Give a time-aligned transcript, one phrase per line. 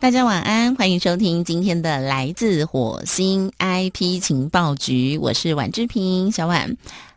[0.00, 6.74] 大家晚安，欢迎收听今天的来自火星 IP 情报局，我是婉志平，小婉。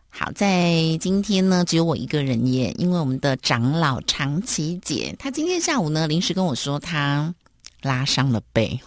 [0.09, 7.33] 好在今天呢，只有我一个人耶，因为我们的长老长琪姐，她今天下午呢临时跟我说她
[7.83, 8.77] 拉伤了背，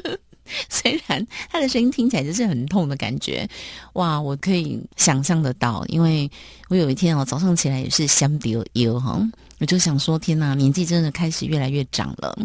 [0.68, 3.48] 虽然她的声音听起来就是很痛的感觉，
[3.94, 6.30] 哇，我可以想象得到，因为
[6.68, 9.18] 我有一天哦早上起来也是香丢油哈，
[9.60, 12.38] 我就想说天哪，年纪真的开始越来越长了。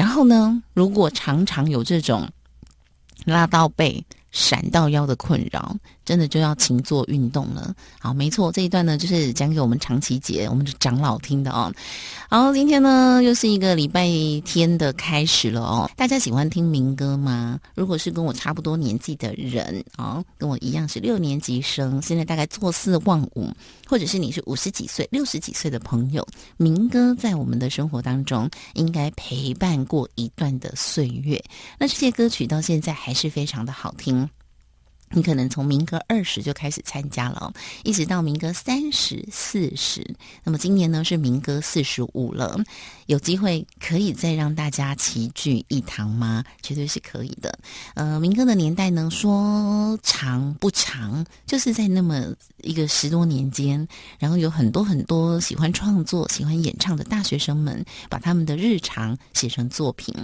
[0.00, 2.26] 然后呢，如果常常有这种
[3.26, 5.76] 拉到背、闪到腰的困扰，
[6.10, 7.72] 真的就要勤做运动了。
[8.00, 11.72] 好，没错，这一段呢就是讲给我们长期节、我们的长老听的哦。
[12.28, 14.08] 好，今天呢又是一个礼拜
[14.44, 15.88] 天的开始了哦。
[15.96, 17.60] 大家喜欢听民歌吗？
[17.76, 23.48] 如果是跟我差不多年纪的人哦，跟我一样是六年级生，现在大概坐四望五，
[23.86, 31.40] 或者是你是五十几岁、六十几岁的朋友，民歌在我们的生活当中应该陪伴过一段的岁月。
[31.78, 34.28] 那这些歌曲到现在还是非常的好听。
[35.12, 40.06] 你可能从民歌二十就开始参加了，一直到民歌三十四十，
[40.44, 42.56] 那么今年呢是民歌四十五了，
[43.06, 46.44] 有机会可以再让大家齐聚一堂吗？
[46.62, 47.58] 绝对是可以的。
[47.94, 52.26] 呃，民歌的年代呢说长不长，就是在那么
[52.62, 53.86] 一个十多年间，
[54.20, 60.14] 然后有很多很多喜欢创作、喜欢演唱的大学生们，把他们的日常写成作品。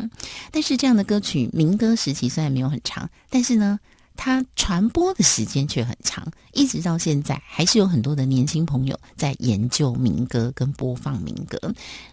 [0.53, 3.81] 但是这样的歌曲，民歌时期虽然没有很长，但是呢。
[4.17, 11.59] 它传播的时间却很长，一直到现在，还是有很多的年轻朋友在研究民歌跟播放民歌。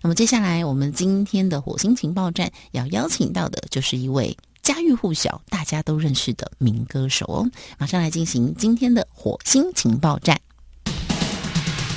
[0.02, 7.50] 那么接下来，我们今天的火星情报站要邀请到的，就是一位家喻户晓、大家都认识的民歌手哦。
[7.78, 10.40] 马上来进行今天的火星情报站。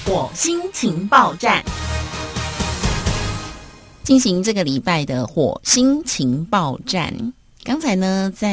[0.05, 1.65] 火星情报站，
[4.05, 7.33] 进行这个礼拜的火星情报站。
[7.67, 8.49] 刚才呢，在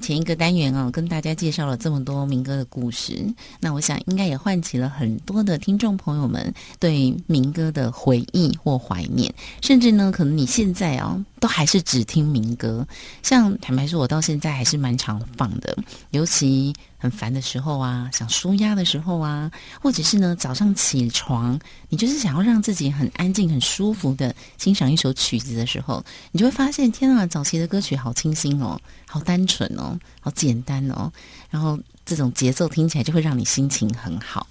[0.00, 3.22] 前一个单元啊，跟大家介绍了这么多民歌的故事，
[3.60, 6.50] 那我想应该也唤起了很多的听众朋友们
[6.80, 12.88] 对民歌的回忆或怀念，甚至呢，可能你现在啊，都还是只听民歌。
[13.22, 15.76] 像坦白说，我到现在还是蛮常放的，
[16.12, 16.74] 尤其。
[16.98, 19.50] 很烦的时候啊，想舒压的时候啊，
[19.80, 31.10] 或者是呢早上起床，你就是想要让自己很安静、很舒服的欣赏一首曲子的时候，你就会发现，天啊，早期的歌曲好清新哦，好单纯哦，好简单哦，
[31.50, 34.46] 然后这种节奏听起来就会让你心情很好。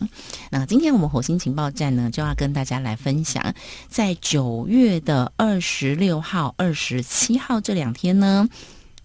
[0.49, 3.53] 那今天我们火星情报站呢，就要跟大家来分享，
[3.89, 8.47] 在九月的二十六号、二十七号这两天呢。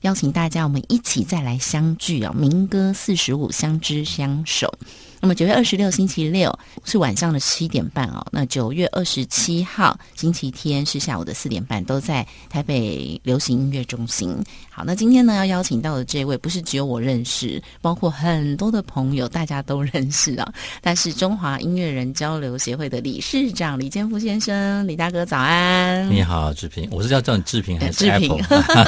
[0.03, 2.35] 邀请大家，我们一起再来相聚啊！
[2.37, 4.75] 民歌四十五，相知相守。
[5.23, 6.53] 那么九月二十六星期六
[6.85, 8.27] 是晚上的七点半哦。
[8.33, 14.37] 那九月二十七号星期天是下午的四点半，都在台北流行音乐中心。
[14.69, 20.53] 好，那今天呢要邀请到的这位，不是只有我认识，包括很多的朋友，大家都认识啊。
[20.81, 26.11] 但是中华音乐人交流协会的理事长李建福先生，李大哥早安！
[26.11, 28.37] 你好，志平，我是要叫你志平还是志平？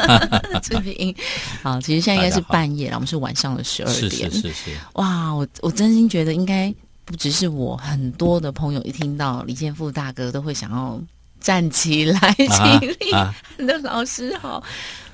[0.61, 1.15] 志平，
[1.62, 4.28] 好，其实现在应该是半夜了，我们是晚上的十二点。
[4.33, 4.71] 是是是是。
[4.95, 6.23] 哇，我我真心觉得。
[6.24, 6.74] 觉得应该
[7.04, 10.98] 不只是我，很多的朋友一听到李建富大哥都会想要
[11.38, 13.12] 站起来起立。
[13.58, 14.62] 很多 老师好，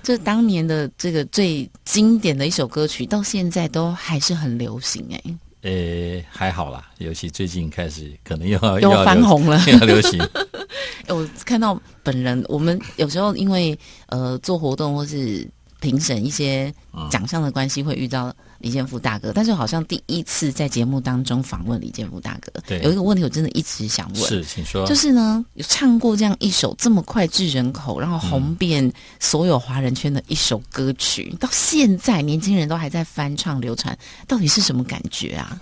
[0.01, 5.21] 这当年的这个最经典的一首歌曲，到现在都还是很流行哎。
[5.63, 10.17] 呃，还好啦，尤其最近开始可能又要 又翻红了，要流行。
[11.09, 15.45] 我看到本人，我们有时候因为呃做活动或是
[15.81, 16.73] 评审一些
[17.11, 18.33] 奖项的关系，会遇到。
[18.61, 33.99] 李建福大哥，但是好像第一次在节目当中访问李建福大哥，对，有一个问题我真的一直想问，是，请说，就是呢，有唱过这样一首这么脍炙人口，然后红遍所有华人圈的一首歌曲，到现在年轻人都还在翻唱流传，
[34.29, 35.61] 到底是什么感觉啊？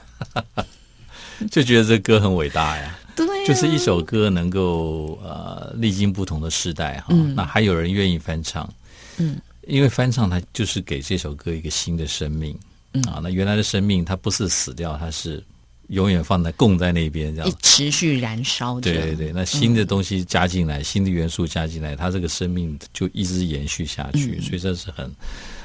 [1.53, 8.69] 就觉得这歌很伟大呀， 对，就是一首歌能够呃历经不同的时代哈，那还有人愿意翻唱，
[9.19, 12.59] 嗯，因为翻唱它就是给这首歌一个新的生命。
[13.07, 15.43] 啊，那原来的生命它不是死掉，它是
[15.89, 18.81] 永远放在供在那边，这样持续燃烧。
[18.81, 25.11] 对对对，那新的东西加进来，新的元素加进来，它这个生命就一直延续下去，所以这是很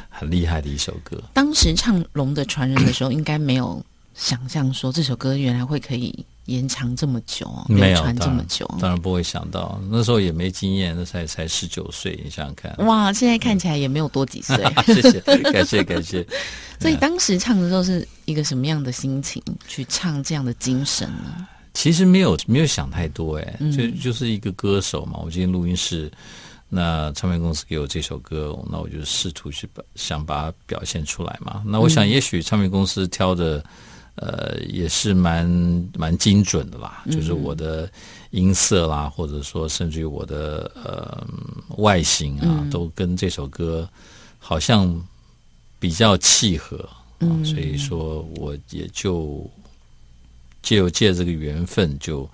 [0.09, 1.21] 很厉害的一首歌。
[1.33, 3.83] 当时唱《龙的传人》的时候，应该没有
[4.13, 6.25] 想象说这首歌原来会可以。
[6.45, 9.79] 延长这么久，流传这么久，当然不会想到。
[9.89, 12.75] 那时候也没经验，那才才十九岁，你想想看。
[12.85, 14.57] 哇，现在看起来也没有多几岁。
[14.85, 16.25] 谢谢，感谢感谢。
[16.79, 21.47] 所以当时唱的时候是一个什么样的心情去唱这样的精神呢？
[21.73, 25.19] 其实没有没有想太多，哎，就就是一个歌手嘛。
[25.23, 26.11] 我今天录音室，
[26.67, 31.63] 那唱片公司给我这首歌，那我就试图去把想把它表现出来嘛。
[31.65, 33.63] 那我想，也许唱片公司挑的
[34.15, 35.47] 呃也是蛮
[35.95, 37.89] 蛮精准的啦，就是我的
[38.31, 41.25] 音色啦，或者说甚至于我的呃
[41.77, 43.87] 外形啊，都跟这首歌
[44.39, 45.01] 好像
[45.79, 46.77] 比较契合
[47.19, 49.49] 啊，所以说我也就
[50.61, 52.29] 借由借这个缘分就。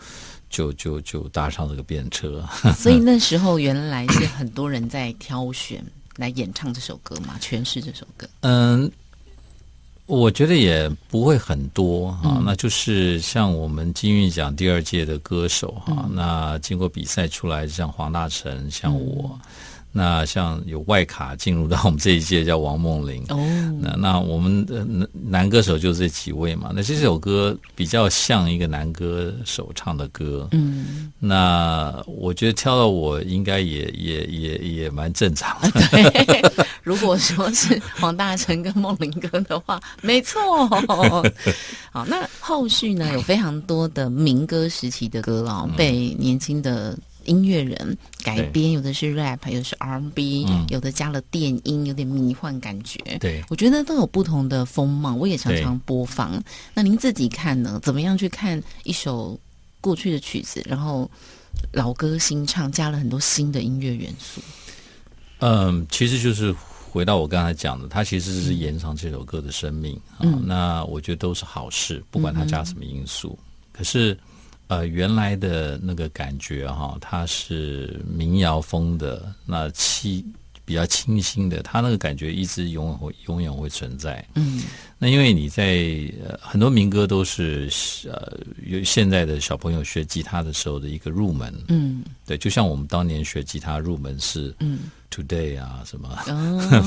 [0.52, 2.44] 就就就搭上这个便车，
[2.76, 5.80] 所以那时候原来是很多人在挑选
[6.16, 8.28] 来演唱这首歌嘛，诠释这首歌。
[8.40, 8.92] 嗯，
[10.10, 19.40] 我觉得也不会很多啊，那就是像我们金韵奖第二届的歌手哈，那经过比赛出来，像黄大成，像我。
[19.92, 23.38] 那像有外卡进入到我们这一届叫王梦玲哦，
[23.82, 26.72] 那那我们的男歌手就这几位嘛。
[26.76, 35.72] 那这首歌比较像一个男歌手唱的歌，嗯，那我觉得挑到我应该也也也也蛮正常的。
[35.92, 36.40] 对。
[36.84, 40.68] 如果说是黄大成跟梦玲哥的话，没错。
[41.92, 46.98] 好，那后续呢有非常多的民歌时期的歌哦，被年轻的。
[47.30, 53.00] 音乐人改编，有的是 rap，有的是 R&B，有的加了电音，有点迷幻感觉。
[53.20, 56.44] 对，我觉得都有不同的风貌，我也常常播放。
[56.74, 57.80] 那您自己看呢？
[57.84, 59.40] 怎么样去看一首
[59.80, 61.10] 过去的曲子，然后
[61.72, 64.42] 老歌新唱，加了很多新的音乐元素？
[65.38, 66.54] 嗯，其实就是
[66.92, 70.26] 回到我刚才讲的，它其实是延长这首歌的生命啊。
[70.44, 73.38] 那我觉得都是好事，不管它加什么因素。
[73.72, 74.18] 可是。
[74.70, 80.24] 呃，原来的那个感觉哈，它是民谣风的，那气
[80.64, 84.24] 比较清新的，它那个感觉一直永远会永远会存在。
[84.36, 84.62] 嗯，
[85.00, 85.64] 那因为你在
[86.24, 87.68] 呃很多民歌都是
[88.06, 91.52] 呃，有现在的小朋友学吉他的时候的一个入门。
[91.70, 96.16] 嗯，对，就像我们当年学吉他入门是嗯，Today 啊，什么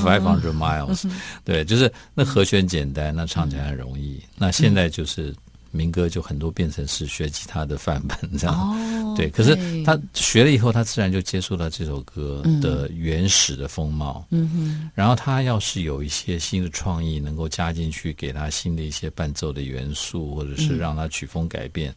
[0.01, 1.05] Five Hundred Miles，
[1.43, 4.23] 对，就是那和弦简单，那唱起来很容易。
[4.37, 5.35] 那现在就是。
[5.73, 8.75] 民歌就很多变成是学吉他的范本这样，
[9.17, 9.29] 对。
[9.29, 14.25] 可是他学了以后，他自然就接触到这首歌的原始的风貌。
[14.29, 14.89] 嗯哼。
[14.93, 21.93] 然后他要是有一些新的创意，能够加进去，给他新的一些伴奏的元素，或者是让他曲风改变，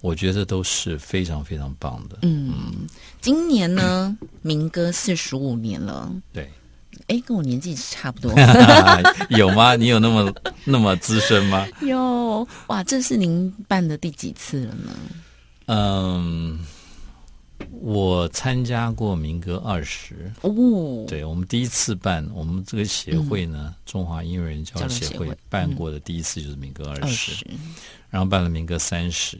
[0.00, 2.20] 我觉得都是非常非常棒的。
[2.22, 2.86] 嗯，
[3.20, 6.10] 今年呢，民歌四十五年了。
[6.32, 6.50] 对。
[7.06, 8.32] 哎，跟我年纪差不多，
[9.30, 9.76] 有吗？
[9.76, 10.32] 你有那么
[10.64, 11.66] 那么资深吗？
[11.80, 14.92] 有哇，这是您办的第几次了呢？
[15.66, 16.58] 嗯，
[17.80, 20.50] 我参加过民歌二十哦，
[21.06, 27.46] 对我们第一次办，我们这个协会呢，中华音乐人交流协会办过的第一次就是民歌二十，
[28.10, 29.38] 然后办了民歌三十。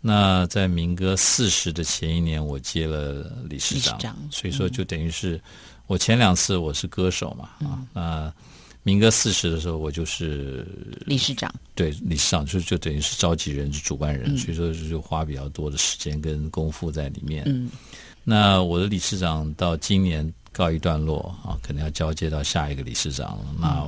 [0.00, 5.40] 那在民歌四十的前一年，我接了理事长，所以说就等于是。
[5.86, 8.32] 我前两次我是歌手嘛啊，那
[8.82, 10.66] 民歌四十的时候我就是
[11.06, 17.44] 理事长，对理事长就就等于是召集人是主办人，所以说就花比较多的时间跟功夫在里面。
[17.46, 17.70] 嗯，
[18.22, 23.44] 那我的理事长到今年告一段落啊，可能要交接到下一个理事长了。
[23.58, 23.86] 那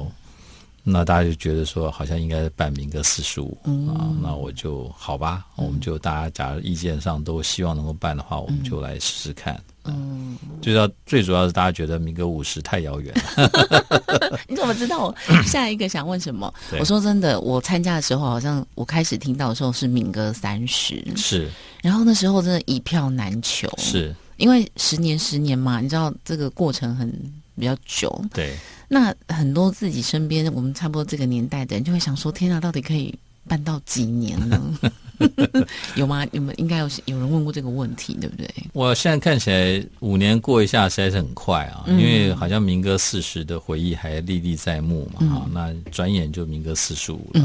[0.88, 3.58] 那大家就觉得说好像应该办民歌四十五
[3.92, 9.60] 啊，那我就好吧，我们就大家假如意见上都希望能够办的话，我们就来试试看。
[9.82, 14.38] 嗯，最要最主要是大家觉得民歌五十太遥远了。
[14.46, 16.52] 你怎么知道我下一个想问什么？
[16.78, 21.50] 我说真的，我参加的时候好像我开始听到的时候是民歌三十，是，
[21.82, 27.12] 然后那时候真的一票难求，是因为十年十年嘛，你知道这个过程很
[27.58, 28.24] 比较久。
[28.32, 28.54] 对，
[28.88, 33.14] 那很多自己身边我们差不多这个年代的人就会想说：天啊，到底可以
[33.48, 34.78] 办到几年呢？
[35.96, 36.26] 有吗？
[36.32, 38.46] 有没应该有有人问过这个问题，对不对？
[38.74, 45.26] 我现在看起来五年过一下实在是很快啊，因为好像民歌四十的回忆还历历在目嘛。
[45.26, 47.40] 哈，那转眼就民歌四十五了。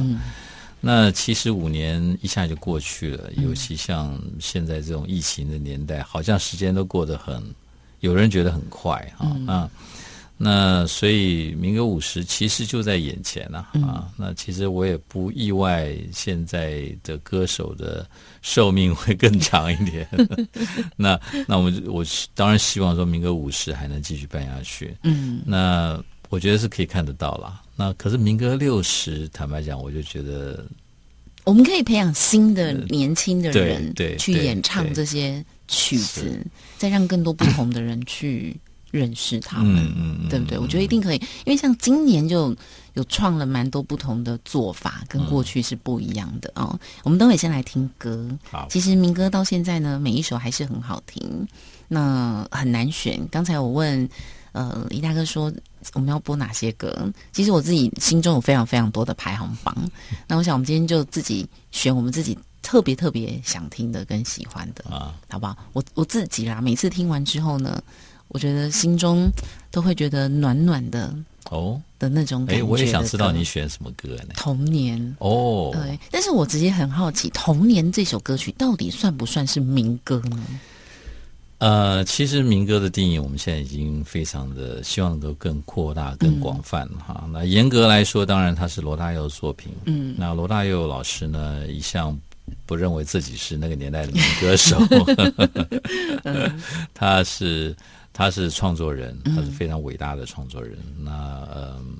[0.81, 7.41] 那其实五年一下就过去了，尤其像现在这种疫情的年代，好像时间都过得很，
[8.01, 9.69] 有人觉得很快啊啊。
[10.43, 14.09] 那所以民歌五十其实就在眼前了啊！
[14.17, 18.09] 那其实我也不意外，现在的歌手的
[18.41, 20.07] 寿命会更长一点。
[20.97, 24.97] 那那我我当然希望说民歌五十还能继续办下去。
[25.03, 27.61] 嗯，那我觉得是可以看得到啦。
[27.75, 30.65] 那可是民歌六十，坦白讲，我就觉得
[31.43, 36.43] 我们可以培养新的年轻的人对去演唱这些曲子，
[36.79, 38.59] 再让更多不同的人去。
[38.91, 40.57] 认识他们，对不对？
[40.57, 42.55] 我觉得一定可以，因为像今年就
[42.93, 46.77] 有创了蛮多不同的做法，跟过去是不一样的哦。
[47.03, 48.29] 我们等会先来听歌。
[48.49, 51.47] 好，其实民歌到现在呢，每一首还是很好听。
[51.87, 53.19] 那很难选。
[53.29, 54.07] 刚才我问
[54.53, 55.51] 呃李大哥说
[55.93, 59.75] 我们要播哪些歌，其实我自己心中有非常非常多的排行榜。
[60.27, 65.57] 那我想我们今天就自己选我们自己特别特别想听的跟喜欢的啊，好不好？
[65.73, 67.83] 我我自己啦，每次听完之后呢，
[68.33, 69.29] 我觉得心中
[69.69, 71.13] 都会觉得暖暖的
[71.49, 72.61] 哦的那种感觉。
[72.61, 74.33] 哎，我也想知道你选什么歌呢？
[74.35, 75.99] 童年哦，对。
[76.09, 80.45] 但是我直接很好奇，《童年》这首歌曲到底算不算是民歌呢？
[81.59, 87.29] 呃，其实民歌的定义，我们现在已经非常的希望能够更扩大、更广泛哈。
[87.31, 89.71] 那严格来说，当然它是罗大佑的作品。
[89.85, 92.17] 嗯，那罗大佑老师呢，一向
[92.65, 94.75] 不认为自己是那个年代的民歌手。
[96.95, 97.75] 他是
[98.21, 100.77] 他是创作人，他是非常伟大的创作人。
[100.99, 101.97] 那嗯，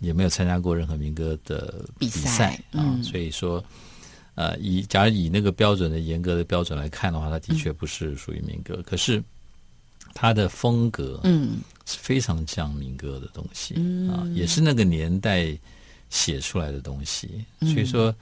[0.00, 3.62] 也没有参加过任何民歌的比赛啊，所以说。
[4.40, 8.80] 呃，以假如以那个标准的严格的标准来看的话，他的确不是属于民歌。
[8.86, 9.20] 可是
[10.14, 13.74] 他的风格，嗯，是非常像民歌的东西
[14.08, 15.58] 啊，也是那个年代
[16.08, 17.44] 写出来的东西。
[17.62, 18.14] 所以说，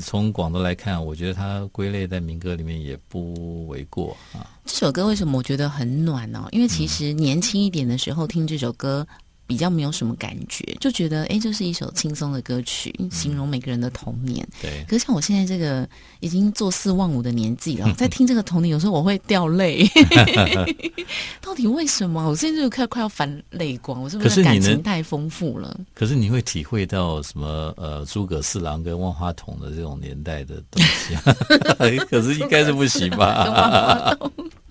[0.00, 4.46] 从广度来看，我觉得它归类在民歌里面也不为过啊。
[4.64, 6.48] 这首歌为什么我觉得很暖呢？
[6.52, 9.06] 因为其实年轻一点的时候听这首歌。
[9.52, 14.48] 比较没有什么感觉，就觉得哎，这是一首轻松的歌曲，形容每个人的童年。
[14.62, 15.86] 对，可是像我现在这个
[16.20, 19.86] 已经做四望五的年纪了， 在听这个童年，有时候我会掉泪。
[21.42, 22.26] 到底为什么？
[22.26, 25.78] 我现在就快快要反泪光，我是不是感情太丰富了？
[25.92, 27.74] 可是你会体会到什么？
[27.76, 31.14] 呃，诸葛四郎跟万花筒的这种年代的东西，
[32.08, 34.16] 可是应该是不行吧？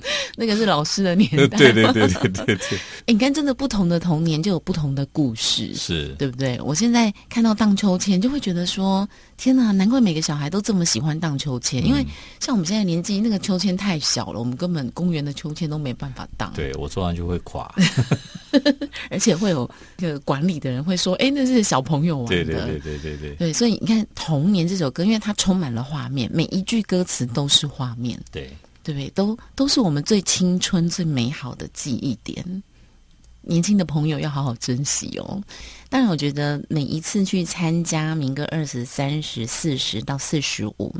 [0.36, 2.78] 那个是老师的年代，对对对对对对。
[3.06, 6.60] 哎， 你看，真的不同的童年就有不同的故事，是对不对？
[6.62, 12.06] 我现在看到荡秋千，就会觉得说，天哪，难怪每个小孩都这么喜欢荡秋千，因为
[12.40, 16.52] 像我们现在年纪，那个秋千太小了，我们根本公园的秋千都没办法荡。
[16.56, 17.74] 对我坐完就会垮，
[19.10, 22.44] 而且会有个管理的人会说，哎，那是小朋友玩的。
[22.44, 23.36] 对对对对对对。
[23.36, 28.20] 对，所以你看《童年》这首歌，因为它充满了画面，每一句歌词都是画面。
[28.32, 28.50] 对。
[28.84, 29.10] 对不对？
[29.12, 32.64] 都都是我们最青春、最美好的记忆点。
[33.44, 35.42] 年轻的朋友要好好珍惜哦。
[35.90, 40.96] 当然，我觉得每一次去参加民歌二十三十四十到四十五，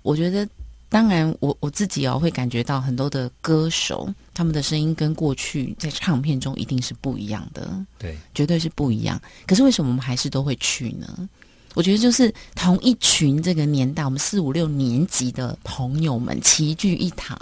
[0.00, 0.48] 我觉得
[0.88, 9.20] 当然我我自己哦会感觉到很多的歌手他们的声音跟过去在唱片中一定是不一样的，对，绝对是不一样。
[9.46, 11.28] 可是为什么我们还是都会去呢？
[11.74, 17.38] 我觉得就是同一群这个年代，我们四五六年级的朋友们齐聚一堂，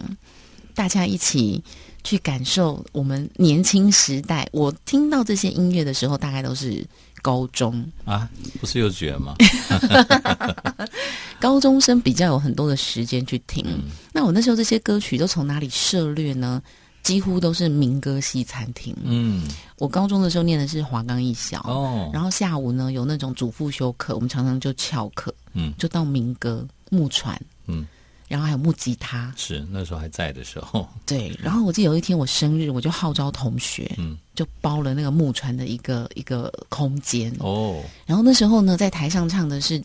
[0.74, 1.62] 大家一起
[2.04, 4.48] 去感受我们年轻时代。
[4.52, 6.86] 我听到这些音乐的时候，大概都是
[7.22, 8.28] 高中啊，
[8.60, 9.34] 不是幼稚园吗？
[11.40, 13.64] 高中生比较有很多的时间去听。
[14.12, 16.62] 那我那时候这些歌曲都从哪里涉略呢？
[17.02, 18.94] 几乎都是民歌西餐厅。
[19.02, 27.86] 嗯，我高中的时候念的是华冈艺校，哦，然后下午呢有那种主副修课，我们常常就翘课，嗯，就到民歌木船，嗯，
[28.28, 30.86] 然后还有木吉他，是那时候还在的时候。
[31.06, 39.82] 对，然后我记得有一天我生日，我就号召同学，嗯，就包了那个木船的一个一个空间，哦，然后那时候呢在台上唱的是，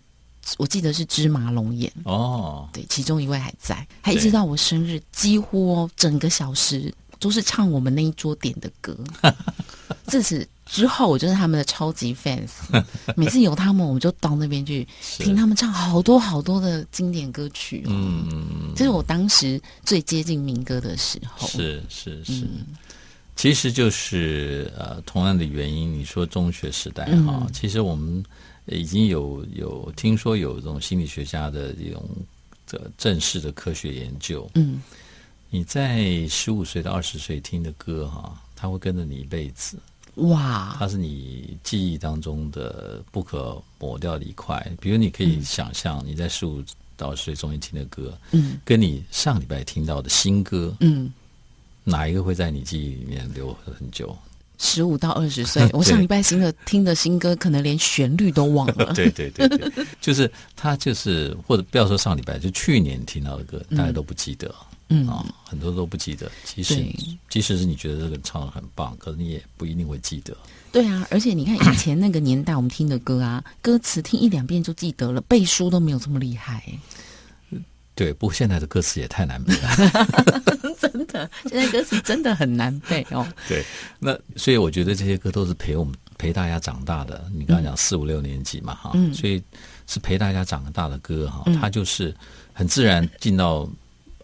[0.57, 6.93] 我记得是芝麻龙眼，哦，对，其中一位还在，还一直到我生日，几乎哦整个小时。
[7.19, 8.98] 都是唱我们那一桌点的歌。
[10.07, 12.50] 自此之后，我就是他们的超级 fans。
[13.17, 17.84] 每次有他们，我们就到那边去听他们唱好多好多的经典歌曲。
[17.88, 21.48] 嗯，这是我当时最接近民歌的时候。
[21.48, 22.48] 是是是，
[23.36, 25.91] 其实就是呃，同样的原因。
[25.91, 28.24] 你说中学时代哈，其实我们
[28.67, 32.07] 已经有有听说有这种心理学家的这种
[32.67, 34.48] 这正式的科学研究。
[34.53, 34.79] 嗯。
[35.50, 39.78] 你在十五岁到二十岁听的歌哈，它会跟着你一辈子。
[40.16, 40.75] 哇！
[40.80, 44.66] 它是你记忆当中的不可抹掉的一块。
[44.80, 46.64] 比如，你可以想象你在十五
[46.96, 51.12] 到二十岁中间听的歌，嗯，跟你上礼拜听到的新歌，嗯，
[51.84, 54.18] 哪一个会在你记忆里面留很久？
[54.58, 58.92] 十五到二十岁， 我上礼拜新的听的新歌，可能连旋律都忘了。
[58.96, 64.56] 对对对对，就是他就是或者不要说上礼拜，就去年听到的歌，大家都不记得。
[64.89, 66.32] 嗯啊，很多都不记得。
[66.44, 66.75] 其实，
[67.30, 70.36] 即使是你觉得这个唱的很棒，可是你也不一定会记得。
[70.72, 76.63] 对啊，而且你看以前那个年代，我们听的歌啊， 歌词听一两遍就记得了，背书都没有这么厉害。
[77.96, 79.70] 对，不过现在的歌词也太难背了，
[80.80, 83.25] 真的，现在歌词真的很难背哦。
[83.48, 83.63] 对，
[84.00, 87.25] 那所以我觉得这些歌都是陪我们陪大家长大的。
[87.34, 89.42] 你刚刚讲四五六年级嘛，哈，所以
[89.88, 92.13] 是陪大家长大的歌哈，它就是
[92.54, 93.68] 很自然进到。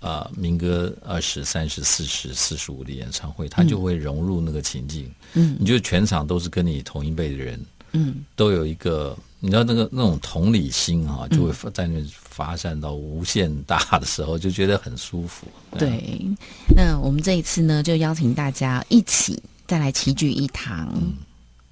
[0.01, 15.47] 啊民歌二十三十四十四十五的演唱会，他就会融入那个情境，嗯，你就全场都是跟你同一辈的人，嗯，都有一个你知道那个那种同理心啊，就会在那发散到无限大的时候，就觉得很舒服。
[15.77, 16.19] 对，
[16.75, 20.93] 那我们这一次呢，就邀请大家一起再来齐聚一堂。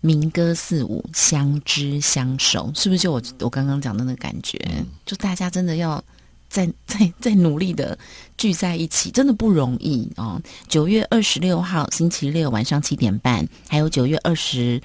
[0.01, 4.57] 民歌四舞，相知相守，是不是就我我刚刚讲的那个感觉？
[5.05, 6.01] 就大家真的要
[6.49, 7.97] 在 在在努力的
[8.37, 10.41] 聚在一起，真的不容易哦。
[10.67, 14.81] 九月二十六号星期六晚上七点半，还有九月二十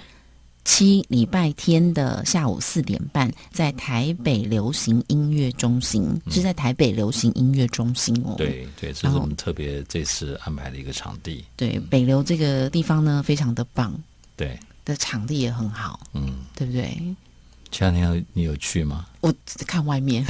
[0.65, 8.35] 七礼拜天的下午四点半，在台北流行音乐中心，是在台北流行音乐中心哦。
[8.37, 11.45] 对对，这是我们特别这次安排的一个场地。
[11.57, 13.93] 对，北流这个地方呢，非常的棒。
[14.37, 14.59] 对。
[14.87, 16.95] 的场地也很好，嗯，对不对？
[17.75, 19.05] 前两天你有去吗？
[19.21, 20.25] 我只看外面，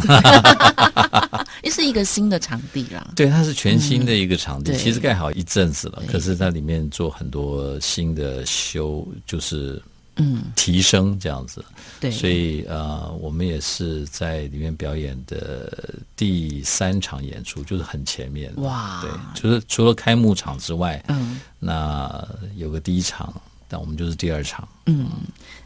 [1.62, 3.12] 也是一个新的场地啦。
[3.14, 9.82] 对，它是全新的一个场地，其实盖好一阵子了，可是它里面做很多新的修，就是
[10.16, 11.62] 嗯提升这样子。
[12.00, 19.02] 对，所以呃，我们也是在里面表演的第三场演出，就是很前面哇。
[19.02, 23.38] 对，就是除了开幕场之外，嗯，那有个第一场。
[23.68, 25.08] 但我们就是第二场，嗯，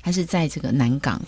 [0.00, 1.20] 还是在这个南港，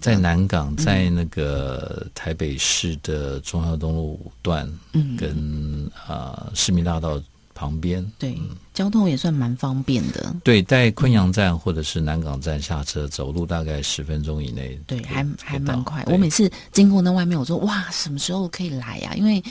[0.00, 7.22] 在南港，在那个台北市的中央东路五段，嗯，跟啊市民大道
[7.54, 8.36] 旁边，对，
[8.74, 10.34] 交通也算蛮方便的。
[10.44, 16.04] 对，在昆阳站或者是南港站下车，走路大概十分钟以内，对，还还蛮快。
[16.06, 19.14] 我每次经过那外面，我说哇，什么时候可以来呀？
[19.14, 19.42] 因为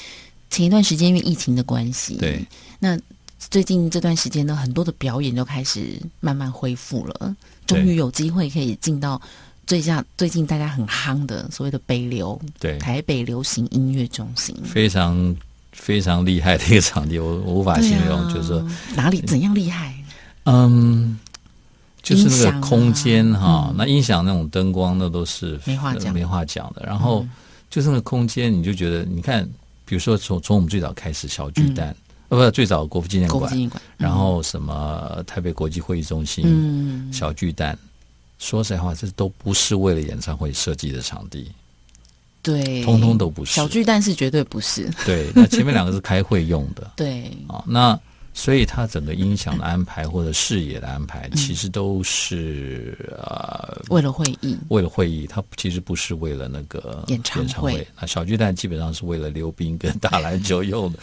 [0.50, 2.46] 前一段时间因为疫情的关系，对，
[2.80, 3.00] 那。
[3.38, 7.36] 最近这段时间呢，很多的表演都开始慢慢恢复了，
[7.68, 9.22] 终于有机会可以进到
[9.68, 12.78] 最近最近大家很夯的所谓的北流，对。
[12.80, 15.36] 台北流行音乐中心，非常
[15.72, 18.68] 非常厉害的一个场地，我无法形容，就是说。
[18.96, 19.94] 哪里怎样厉害？
[20.46, 21.18] 嗯，
[22.02, 26.84] 就是那个空间哈，那音响那种灯光那都是没话讲，没话讲的。
[26.86, 27.26] 然后
[27.70, 29.48] 就是那个空间，你就觉得你看，
[29.86, 31.96] 比如说从从我们最早开始小巨蛋。
[32.30, 37.78] 呃，不，最早国父纪念馆，然后什么台北国际会议中心、小巨蛋，
[38.40, 41.52] 说实话，这都不是为了演唱会设计的场地，
[42.42, 43.54] 对，通通都不是。
[43.54, 48.00] 小巨蛋是绝对不是，对，那前面两个是开会用的， 对，啊，那。
[48.36, 57.88] 所以，他整个音响的安排或者视野的安排，其实都是呃为了会议，为了会议，他其实不是为了那个演唱会。
[58.00, 61.00] 那小巨蛋基本上是为了溜冰跟打篮球用的，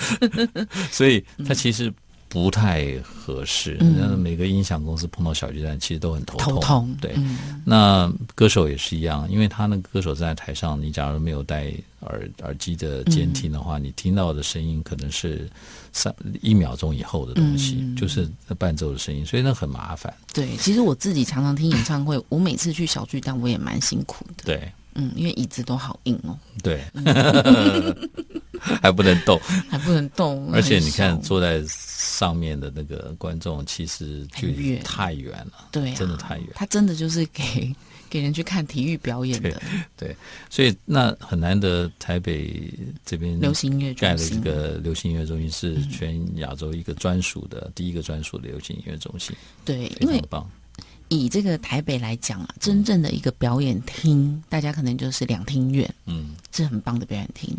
[0.92, 1.92] 所以他其实。
[2.33, 3.77] 不太合适。
[3.79, 6.55] 那每个音响公司碰到小巨蛋，其实都很头痛。
[6.55, 7.14] 头痛对，
[7.62, 15.47] 那歌手也是一样，因为他那个歌手站在台上，你假如没有戴耳耳机的监听的话，你听到的声音可能是
[15.92, 18.27] 三一秒钟以后的东西，就是
[18.59, 20.12] 伴奏的声音，所以那很麻烦。
[20.33, 24.45] 对，其实我自己常常听演唱会，我每次去小巨蛋，我也蛮辛苦的。
[24.47, 24.73] 对。
[24.94, 26.38] 嗯，因为椅子都好硬哦。
[26.62, 26.83] 对，
[28.61, 30.52] 还不能动，还不能动。
[30.52, 35.68] 而且你看，坐在上面的那个观众，其实距离太远了。
[35.72, 36.48] 对，真的太远。
[36.55, 37.74] 他真的就是给
[38.11, 39.62] 给人去看体育表演的。
[39.96, 40.14] 对，
[40.50, 42.70] 所以那很难得，台北
[43.07, 49.35] 这边流行音乐盖了一个流行音乐中心，是全亚洲一个专属的第一个专属的流行音乐中心。
[49.64, 50.50] 对，非常棒。
[51.12, 57.57] 以这个台北来讲啊，真正的一个表演厅，大家可能就是两厅院，嗯，是很棒的表演厅。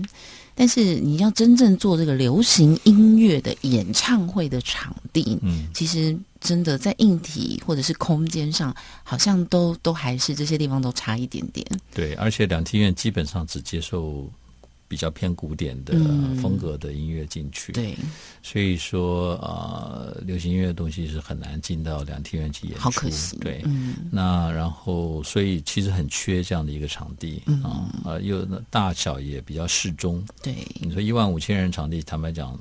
[0.55, 11.65] 但是你要真正做这个流行音乐的演唱会的场地，嗯，其实真的在硬体或者是空间上，好像都都还是这些地方都差一点点。
[11.93, 14.29] 对，而且两厅院基本上只接受。
[14.93, 15.95] 比较偏古典的
[16.39, 17.97] 风格的音乐进去，对，
[18.43, 23.35] 所以说呃，流行音乐的东西是很难进到两厅院去演出，好可惜。
[23.37, 30.23] 对，嗯，那然后所以其实很缺这样的一个场地啊，呃，又大小也比较适中。
[30.43, 32.55] 对，你说一万五千人场地，坦白讲，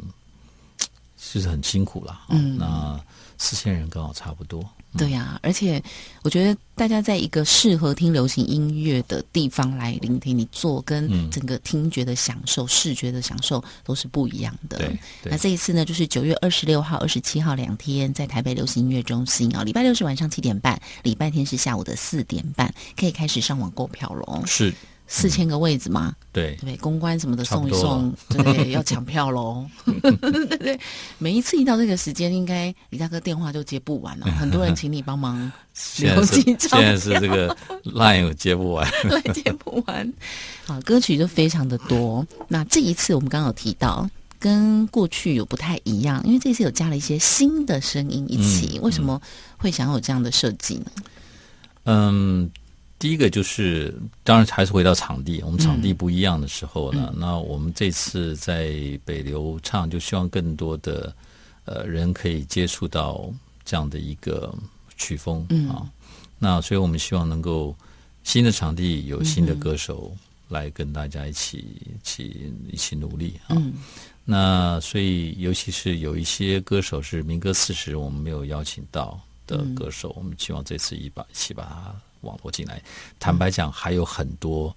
[1.19, 2.19] 其实很辛苦了。
[2.31, 2.99] 嗯，那
[3.37, 4.67] 四千人刚好差不多。
[4.99, 5.83] 对呀，而且
[6.23, 14.79] 我觉得大家在一个适合听流行音乐的地方来聆听，你做跟整个听觉的享受、视觉的享受都是不一样的。
[14.79, 24.43] 对，那这一次呢，就是九月二十六号、二十七号两天，在台北流行音乐中心啊，礼拜六是晚上七点半，礼拜天是下午的四点半，可以开始上网购票喽。
[24.47, 24.73] 是。
[25.15, 26.15] 四千个位置嘛？
[26.33, 29.69] 对对，公关什么的送一送，对， 要抢票喽。
[29.85, 30.81] 对对，
[31.19, 35.53] 每一次一到这个时间，应该李大哥电话就接不完了， 很多人请你帮忙
[35.99, 36.81] 留几张。
[36.81, 40.11] 现在是这个 line 接不完，对，接不完。
[40.65, 42.27] 好，歌曲就非常的多。
[42.49, 44.09] 那这一次我们刚刚有提到。
[44.39, 49.23] 跟过去有不太一样，因为这次有加了一些新的声音一起，为什么
[49.57, 50.91] 会想有这样的设计呢？
[51.85, 52.51] 嗯，
[53.03, 58.71] 第一个就是当然还是回到场地，我们场地不一样的时候呢，那我们这次在
[59.05, 61.13] 北流唱，就希望更多的
[61.65, 63.29] 呃人可以接触到
[63.65, 64.55] 这样的一个
[64.97, 65.83] 曲风啊，
[66.39, 67.75] 那所以我们希望能够
[68.23, 70.17] 新的场地有新的歌手
[70.49, 73.61] 来跟大家一起一起一起努力啊。
[74.25, 82.83] 那所以，尤其是有一些歌手是民歌四十，我们没有邀请到的歌手，我们希望这次一把一起把它网络进来。
[83.21, 84.75] 坦白讲，还有很多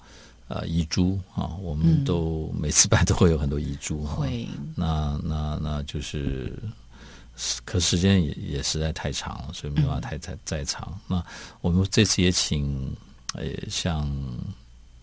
[0.47, 4.17] 呃遗珠啊，我们都每次办都会有很多遗珠哈。
[4.17, 6.53] 会，那那那就是，
[7.63, 10.99] 可时间也也实在太长了，所以没办法太太再长。
[11.07, 11.23] 那
[11.61, 12.95] 我们这次也请
[13.33, 14.09] 呃像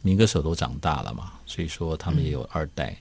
[0.03, 2.97] 民歌手都长大了嘛，所以说他们也有二代。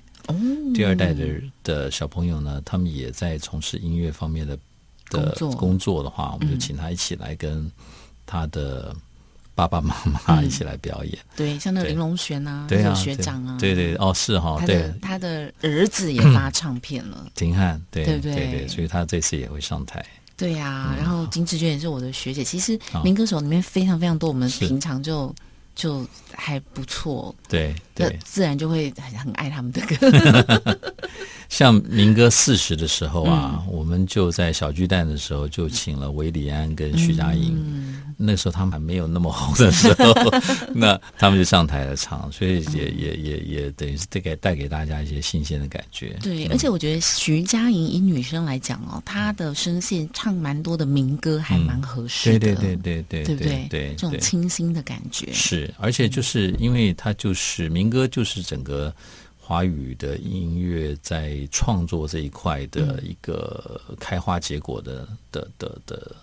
[0.74, 4.58] 第二代的的小朋友呢，他们也在从事音乐方面的
[5.10, 7.70] 的工作的话，我们就请他一起来跟
[8.26, 8.96] 他的
[9.68, 9.96] 爸爸妈
[10.28, 11.18] 妈一起来表演。
[11.36, 20.04] 对，像那个林龙璇啊，对啊，学长啊，对对哦，是哈，对，他的儿子也发唱片了， 廷汉，对对对对，所以他这次也会上台。
[20.36, 22.44] 对呀，然后金志娟也是我的学姐。
[22.44, 25.34] 其实民歌手里面非常非常多，我们平常就。
[25.74, 29.96] 就还不错，对对，自然就会很很爱他们的歌。
[31.48, 38.01] 像民歌四十的时候啊，我们就在小巨蛋的时候就请了韦礼安跟徐佳莹。
[38.24, 40.14] 那时候他们还没有那么红的时候，
[40.76, 46.16] 那他们就上台了唱，所以也也也也等于是带给带给大家一些新鲜的感觉。
[46.22, 52.40] 对，而且我觉得徐佳莹以女生来讲哦，她的声线唱蛮多的民歌，还蛮合适的。
[52.40, 53.68] 对对对对对，对不对？
[53.70, 58.94] 对，这种清新的感觉是，而且就是因为它就是民歌，就是整个
[59.40, 66.16] 华语的音乐在创作这一块的一个开花结果的的的的。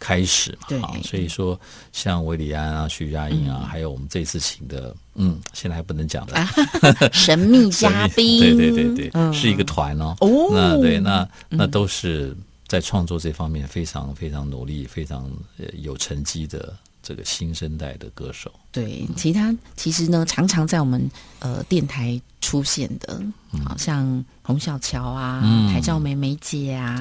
[0.00, 1.60] 开始嘛，啊，所以说
[1.92, 6.34] 像维里安啊、徐佳莹啊，还有我们这次请的，嗯，现在还不能讲的
[7.12, 10.16] 神秘嘉宾， 对对对对，是一个团哦。
[10.20, 12.34] 哦，那对，那那都是
[12.66, 15.30] 在创作这方面非常非常努力、非常
[15.74, 18.50] 有成绩的这个新生代的歌手。
[18.72, 21.10] 对，其他其实呢，常常在我们
[21.40, 23.22] 呃电台出现的，
[23.64, 26.98] 好像洪小乔啊、台照梅梅姐啊。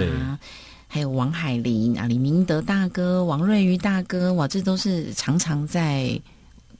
[0.91, 6.19] 还有王海林啊，李明德大哥、王瑞瑜大哥，哇，这都是常常在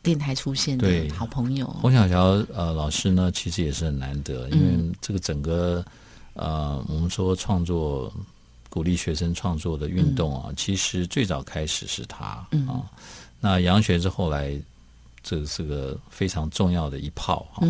[0.01, 1.67] 电台出现的好朋友。
[1.79, 5.85] 洪小乔呃老师呢，其实也是很难得，因为这个整个
[6.33, 8.11] 呃，我们说创作
[8.67, 12.81] 鼓励学生创作的运动啊，其实最早开始是他啊。
[13.39, 14.59] 那杨学是后来。
[15.21, 17.67] 这是个非常重要的一炮哈。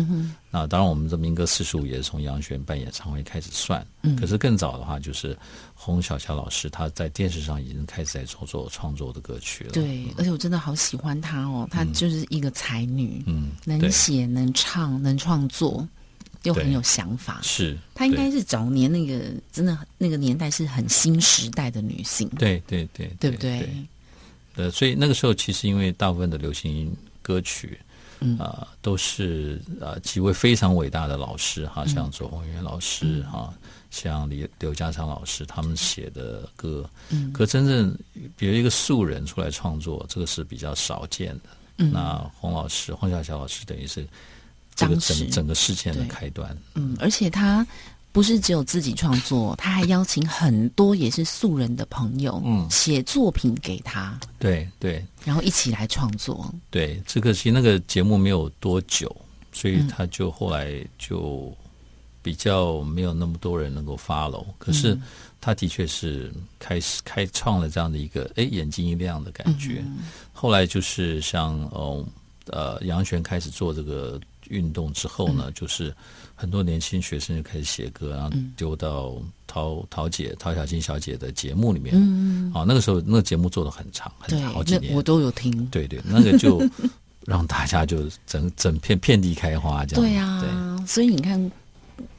[0.50, 3.86] 那当然，我们的民歌四十五也是从杨璇办演唱会开始算。
[4.02, 5.36] 嗯，可是更早的话，就是
[5.74, 9.70] 洪小乔老师他在电视上已经开始在创作创作的歌曲了。
[9.72, 15.86] 对，而且我真的好喜欢她哦，她就是一个才女，嗯，能写能唱能创作，
[16.42, 17.40] 又很有想法。
[17.42, 22.28] 是，她应该是早年那个真的那个年代是很新时代的女性。
[22.30, 23.68] 对对对，对不对？
[24.56, 26.92] 呃，所以那个时候其实因为大部分的流行音。
[27.30, 27.78] 歌曲，
[28.40, 33.54] 啊，都是啊几位非常伟大的老师哈，像左宏元老师哈，
[33.92, 37.96] 像李刘家昌老师他们写的歌，嗯，可真正
[38.36, 41.86] 比如一个素人出来创作，这个是比较少见的。
[41.92, 44.04] 那洪老师、洪小乔老师等于是
[44.74, 47.64] 这个整整个事件的开端，嗯，而且他。
[48.12, 56.52] 不是只有自己创作，他还邀请很多也是素人的朋友，嗯，写作品给他，对对，然后一起来创作。
[56.70, 59.14] 对，只可惜那个节目没有多久，
[59.52, 61.56] 所以他就后来就
[62.20, 64.44] 比较没有那么多人能够 follow。
[64.58, 64.98] 可是
[65.40, 69.84] 他的确是开始开创了这样的一个，哎，眼睛一亮的感觉。
[70.32, 72.04] 后来就是像哦
[72.46, 75.94] 呃杨璇开始做这个运动之后呢，就是。
[76.40, 79.14] 很多年轻学生就开始写歌，然后丢到
[79.46, 81.94] 陶陶姐、陶小金小姐的节目里面。
[81.94, 85.66] 嗯，啊，那个时候那个节目做的很长，很好几年，我都有听。
[85.66, 86.66] 对对，那个就
[87.26, 90.40] 让大家就整整片遍地开花这样。
[90.40, 91.52] 对啊，所以你看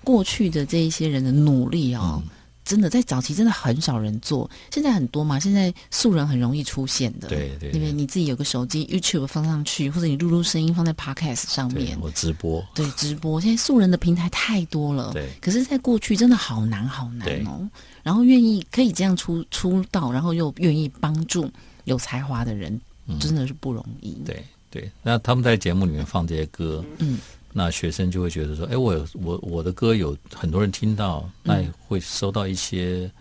[0.04, 2.22] 过去的这一些人的努力啊。
[2.64, 5.40] 真的在早期真的很少人做，现在很多嘛。
[5.40, 13.42] 现在素人很容易出现的，对对，因为你自己有个手机，YouTube 放上去，或者你录录声音放在 Podcast 上面，我直播，对直播。
[13.42, 15.30] 现在素人的平台太多了，对。
[15.42, 17.68] 可是，在过去真的好难好难哦。
[18.04, 21.50] 然后愿意可以这样出出道，然后又愿意帮助
[21.86, 22.80] 有才华的人，
[23.20, 24.14] 真的是不容易。
[24.26, 27.18] 对对，那他们在节目里面放这些歌，嗯。
[27.54, 33.12] 那学生就会觉得说，哎，我我我的歌有很多人听到，那会收到一些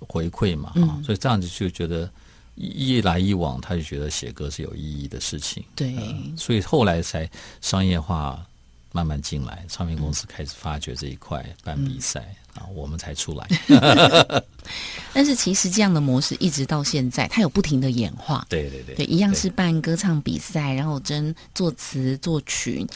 [0.00, 2.10] 回馈嘛，啊，所以这样子就觉得
[2.54, 5.64] 一来一往，他就觉得写歌是有意义的事情。
[5.74, 5.96] 对，
[6.36, 7.28] 所以后来才
[7.62, 8.44] 商业化
[8.92, 13.48] 慢慢进来，唱片公司开始发掘这一块，办比赛啊，我们才出来。
[15.14, 18.46] 但是其实这样的模式一直到现在，它有不停的演化。
[18.50, 22.86] 对对对，对，一样是办歌唱比赛，然后真作词作曲。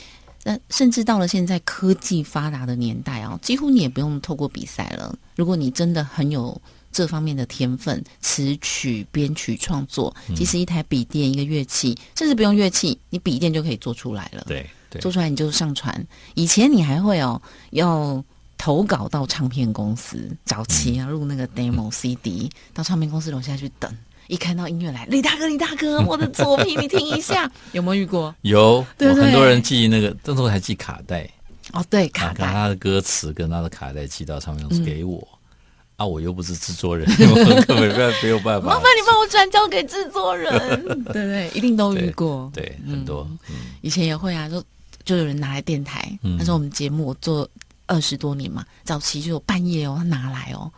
[0.49, 5.13] 那甚至到了现在科技发达的年代哦，几乎你也不用透过比赛了。
[5.35, 6.57] 如果你真的很有
[6.93, 14.45] 这方面的天分，词曲编曲创作，其实一台笔电、一个乐器，甚至不用乐器，你笔电就可以做出来了。
[14.47, 16.07] 对，做出来你就上传。
[16.35, 18.25] 以前你还会哦，要
[18.57, 23.93] 投稿到唱片公司，早期啊录那个 demo CD，到唱片公司楼下去等。
[24.29, 28.35] 一看到音乐来，李大哥，李大哥， 我的作品你听一下， 有没有遇过？
[28.43, 31.29] 有，对很多人寄那个，那时候还寄卡带。
[31.73, 35.27] 哦，对，卡带，他的歌词跟他的卡带寄到唱片公司给我，
[35.97, 37.89] 啊，我又不是制作人， 根本
[38.23, 38.69] 没有办法。
[38.69, 40.53] 麻烦你帮我转交给制作人。
[40.87, 42.51] 对不对，一定都遇过。
[42.55, 43.29] 对，很多。
[43.83, 44.63] 以前也会啊，就
[45.05, 47.49] 就有人拿来电台，那时候我们节目做
[47.87, 50.71] 二十多年嘛，早期就有半夜哦，他拿来哦。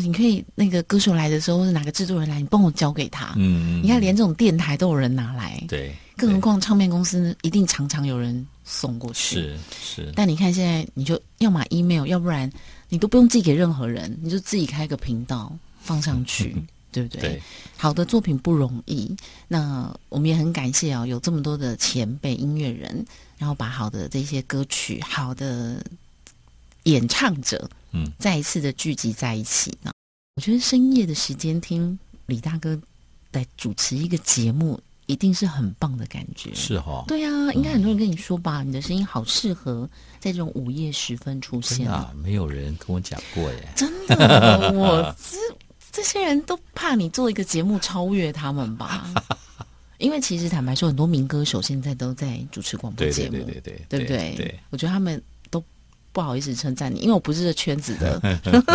[0.00, 3.34] 你可以那个歌手来的时候，或者哪个制作人来，你帮我交给他。
[3.36, 9.36] 嗯，你看连这种电台都有人拿来，对，更何况唱片公司一定常常有人送过去。
[9.36, 12.48] 是是，但你看现在，你就要么 email，要不然
[12.88, 16.54] 你都不用寄给任何人，你就自己开个频道放上去，
[16.92, 17.20] 对不对？
[17.20, 17.42] 对，
[17.76, 19.14] 好的作品不容易。
[19.48, 23.04] 那我们也很感谢哦，有这么多的前辈音乐人，
[23.36, 25.82] 然后把好的这些歌曲，好的。
[26.84, 29.90] 演唱者，嗯，再一次的聚集在一起呢。
[30.36, 32.78] 我觉得深夜的时间听李大哥
[33.32, 36.54] 来主持一个节目，一定是很棒的感觉。
[36.54, 39.88] 是哈，对啊，应该很多人跟你说吧，你的声音好适合
[40.20, 42.14] 在这种午夜时分出现啊。
[42.22, 45.36] 没有人跟我讲过耶，真的， 我这
[45.90, 49.12] 这些人都怕你做一个节目超越他们吧？
[49.98, 54.34] 因为其实坦白说，很多民歌手现在都在主持广播节目，对对对对，对不对？
[54.36, 55.20] 对，我觉得他们。
[56.12, 58.20] 不好意思称赞你，因为我不是这圈子的。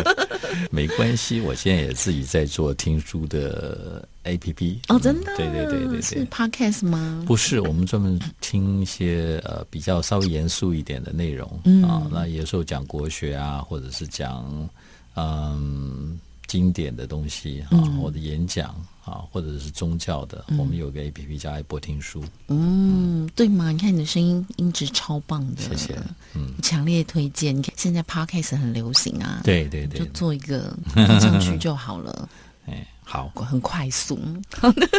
[0.69, 4.80] 没关系，我现在也自己在做听书的 A P P。
[4.88, 5.36] 哦，真的？
[5.36, 7.24] 对对对对对，是 Podcast 吗？
[7.26, 11.50] 不是，我们专门听一些呃比较稍微严肃一点的内容
[11.84, 12.08] 啊。
[12.12, 14.69] 那有时候讲国学啊，或者是讲
[15.15, 16.19] 嗯
[16.54, 18.76] 经典的东西啊，我的演讲。
[19.06, 22.24] 啊，或者是宗教的，我们有个 A P P 叫爱播听书。
[22.48, 23.70] 嗯，对吗？
[23.70, 26.00] 你看你的声音音质超棒的，谢谢。
[26.36, 27.54] 嗯，强烈推荐。
[27.54, 32.30] 你看现在 Podcast 很流行啊，对对对，就做一个放上去就好了。
[32.66, 34.18] 哎，好，很快速。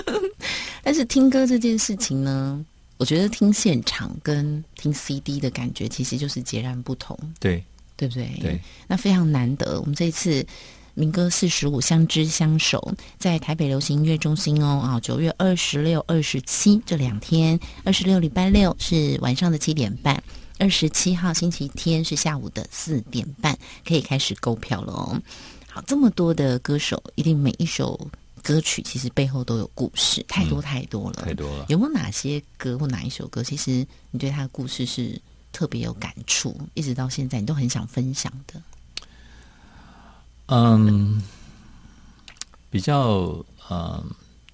[0.85, 2.62] 但是听歌这件事情呢，
[2.99, 7.19] 我觉得听现场跟听 C D 的感觉其实就是截然不同。
[7.40, 7.64] 对，
[7.97, 8.38] 对不对？
[8.43, 9.81] 对，那非常难得。
[9.81, 10.47] 我们这一次。
[10.95, 20.23] 民歌四十五相知相守，在台北流行音乐中心哦啊，九月二十六、二十七这两天，二十六礼拜六是晚上的七点半，
[20.59, 25.21] 二十七号星期天是下午的四点半，可以开始购票了哦。
[25.69, 28.09] 好，这么多的歌手，一定每一首
[28.41, 31.67] 歌曲其实背后都有故事，太多太多了，太多了。
[31.69, 38.63] 有没有哪些歌或哪一首歌，其实你对他的故事是特别有感触，一直到现在你都很想分享的？
[40.47, 41.23] 嗯，
[42.71, 44.05] 比较嗯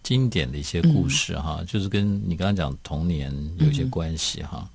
[0.02, 4.68] 经典的一些故事哈，就是跟你刚刚讲童年有一些关系哈。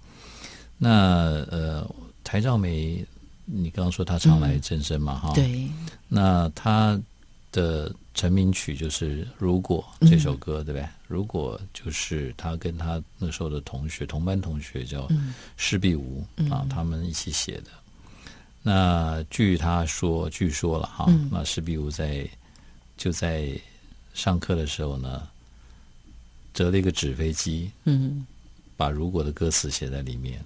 [0.78, 1.90] 那呃，
[2.24, 3.06] 台照梅，
[3.46, 5.32] 你刚刚说他常来增生嘛哈？
[5.34, 5.70] 对。
[6.08, 7.00] 那他
[7.52, 10.88] 的成名曲就是《如果》这首歌，对不对？
[11.08, 15.08] 如果就是他跟他那时候的同学，同班同学叫
[15.56, 17.72] 施碧梧啊，他们一起写的。
[18.68, 22.28] 那据他说，据说了哈，那施比武在
[22.98, 23.48] 就在
[24.16, 25.22] 上课的时候呢，
[26.52, 28.26] 折了一个纸飞机，嗯，
[28.76, 30.44] 把如果的歌词写在里面，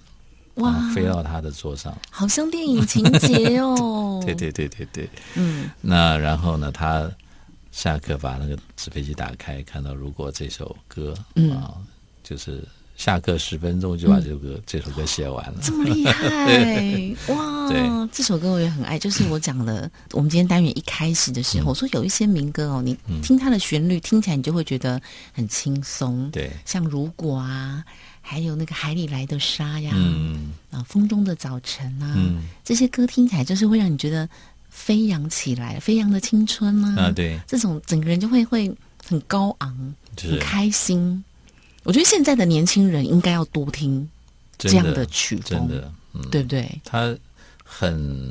[0.56, 4.20] 哇，飞到他的桌上，好像电影情节哦。
[4.26, 7.10] 对对对对对，嗯，那然后呢，他
[7.72, 11.14] 下课把那个纸飞机打开，看到如果这首歌，
[11.54, 11.72] 啊，
[12.22, 12.62] 就是。
[13.00, 17.66] 下课十分钟就把这首歌这首歌写完了，这么厉害哇！
[17.66, 17.80] 对，
[18.12, 18.98] 这首歌我也很爱。
[18.98, 25.00] 就是我讲的， 我们今天单元一开始的时候，我说有一些民歌哦，你听它的旋律，听起来你就会觉得
[25.32, 26.30] 很轻松。
[26.30, 27.82] 对，像如果啊，
[28.20, 32.14] 还有那个海里来的沙呀，嗯啊，风中的早晨啊，
[32.62, 34.28] 这些歌听起来就是会让你觉得
[34.68, 37.04] 飞扬起来，飞扬的青春啊。
[37.04, 38.70] 啊，对，这种整个人就会会
[39.08, 41.24] 很高昂，很开心。
[41.84, 44.08] 我觉得现在的年轻人应该要多听
[44.58, 46.80] 这样的曲风，真的，嗯，对不对？
[46.84, 47.16] 他
[47.64, 48.26] 很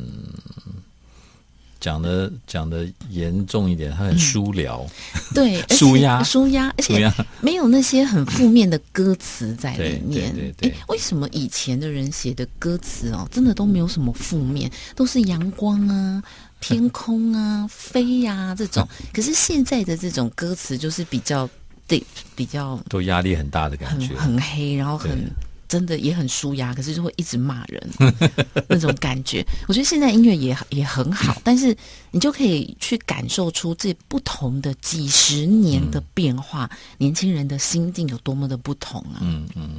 [1.79, 4.85] 讲的讲的严重一点，他很疏疗，
[5.33, 6.21] 对， 舒压。
[6.21, 10.33] 舒压，而且没有那些很负面的歌词在里面。
[10.35, 16.21] 对对，为什么以前的人写的歌词哦，真的都没有什么负面，都是阳光啊、
[16.59, 18.85] 天空啊、飞呀这种？
[19.13, 21.49] 可是现在的这种歌词就是比较
[21.89, 22.01] 对，
[22.37, 25.29] 比较都压力很大的感觉，很黑，然后很。
[25.69, 27.89] 真的也很舒压，可是就会一直骂人
[28.67, 29.45] 那种感觉。
[29.67, 31.77] 我觉得现在音乐也也很好，但是
[32.09, 39.21] 你就可以去感受出这不同的几十年的变化，年轻人的心境有多么的不同啊！
[39.21, 39.75] 嗯嗯，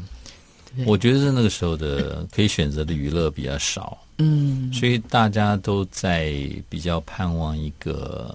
[0.86, 6.32] 我觉得是那个时候的可以选择的娱乐比较少，嗯，所以大家都在
[6.68, 8.32] 比较盼望一个。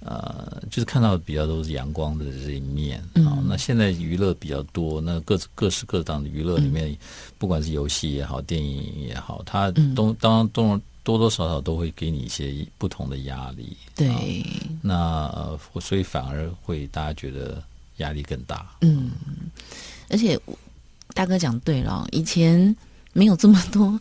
[0.00, 3.38] 呃，就是看到比较都是阳光的这一面啊。
[3.46, 6.96] 那现在娱乐比较多，那各各式各样的娱乐里面，
[7.38, 13.76] 不管是游戏也好，电影也好，它都当都多多少少都会给你一些不同的压力。
[13.94, 14.44] 对，
[14.82, 17.62] 那呃所以反而会大家觉得
[17.98, 18.70] 压力更大。
[18.80, 19.10] 嗯，
[20.08, 20.38] 而且
[21.14, 22.74] 大哥讲对了，以前
[23.12, 24.00] 没有这么多。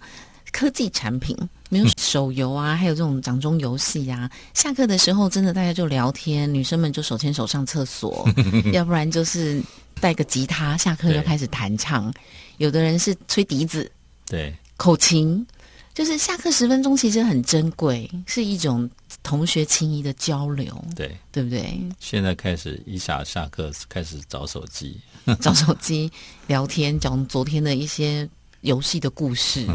[0.52, 1.38] 科技产品
[1.70, 4.30] 没有手游啊，还有这种掌中游戏啊。
[4.54, 8.28] 下课的时候，真的大家就聊天，女生们就手牵手上厕所，
[8.74, 9.62] 要不然就是
[10.02, 12.12] 带个吉他，下课就开始弹唱。
[12.58, 13.90] 有的人是吹笛子，
[14.26, 15.46] 对，口琴，
[15.94, 18.90] 就是下课十分钟其实很珍贵，是一种
[19.22, 21.80] 同学情谊的交流，对，对不对？
[22.00, 25.00] 现在开始一下下课开始找手机，
[25.40, 26.12] 找手机
[26.48, 28.28] 聊天，讲昨天的一些。
[28.62, 29.66] 游戏的故事，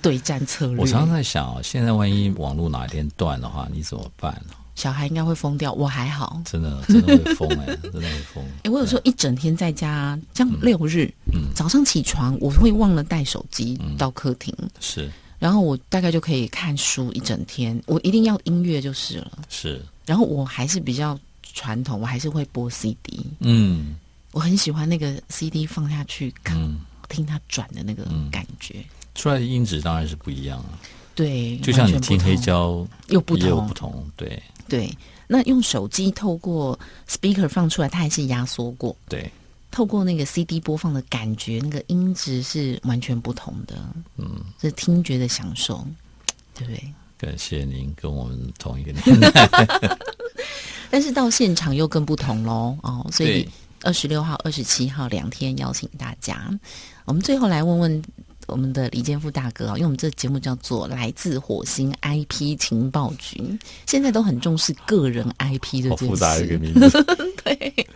[0.00, 0.78] 对战策略。
[0.78, 4.54] 我常常在想啊，现在万一网络哪一天断的话，你怎么办呢？
[4.74, 6.40] 小孩应该会疯掉，我还好。
[6.44, 8.44] 真的，真的会疯哎， 真的会疯。
[8.62, 11.12] 哎，我有时候一整天在家，像六日，
[11.52, 17.82] 早上起床我会忘了带手机到客厅，是，然后我大概就可以看书一整天。
[17.86, 19.84] 我一定要音乐就是了，是。
[20.06, 23.26] 然后我还是比较传统，我还是会播 CD。
[23.40, 23.96] 嗯，
[24.30, 26.56] 我很喜欢那个 CD 放下去看。
[27.08, 30.78] 听它转的那个感觉，出来的音质当然是不一样啊。
[31.14, 34.08] 对，就像你听黑胶又不同，不同。
[34.16, 38.94] 对对，那用手机透过 speaker 放出来，它还是压缩过。
[39.08, 39.28] 对，
[39.70, 43.74] 透过那个 CD 播放的感觉，那个音质是完全不同的。
[44.16, 45.84] 嗯，是听觉的享受，
[46.54, 46.82] 对不对？
[47.18, 49.48] 感谢您跟我们同一个年代，
[50.88, 52.78] 但是到现场又更不同喽。
[52.82, 53.48] 哦，所以。
[53.84, 56.50] 二十六号、二十七号两天邀请大家，
[57.08, 58.02] 我们最后来问问
[58.46, 63.38] 我们的李建富大哥啊，因为我们这节目叫做《来自火星 IP 情报局》，
[63.86, 67.02] 现在都很重视个人 IP 的这件事，一个名字，
[67.42, 67.86] 对，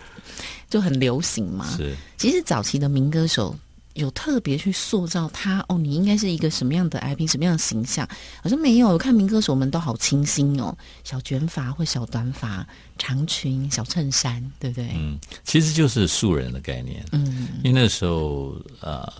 [0.71, 1.77] 就很流行嘛。
[1.77, 3.55] 是，其实早期的民歌手。
[3.95, 8.09] 有特别去塑造他哦，你应该是一个什么样的 IP，什么样的形象？
[8.43, 12.67] 好像没有，我看民歌手们都好清新哦，小卷发或小短发、
[12.99, 14.91] 长裙、小衬衫，对不对？
[14.95, 17.05] 嗯，其实就是素人的概念。
[17.13, 19.13] 嗯，因为那时候呃，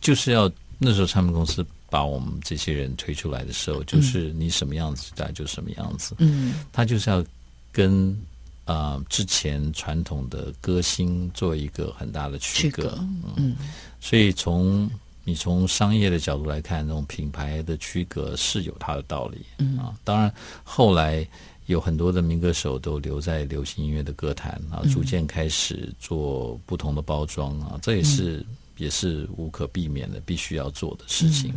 [0.00, 6.14] 就是要那时候唱片公司把我们这些人推出来的时候，就是你什么样子，大家就什么样子。
[6.18, 7.24] 嗯，他就是要
[7.70, 8.16] 跟。
[8.68, 12.98] 啊，之前传统的歌星做一个很大的区隔，
[13.36, 13.56] 嗯，
[13.98, 14.90] 所以从
[15.24, 19.78] 你从商业的角度来看，这种品牌的区隔是有它的道理，嗯。
[19.78, 20.30] 啊，当然
[20.62, 21.26] 后来
[21.64, 28.44] 有很多的民歌手都留在流行音乐的歌坛啊，逐渐开始做不同的包装啊，这也是
[28.76, 31.54] 也是无可避免的，必须要做的事情。